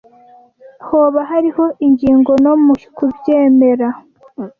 Hoba 0.87 1.19
hariho 1.31 1.65
ingingo 1.85 2.31
no 2.43 2.53
mu 2.63 2.73
kubyemera 2.97 3.87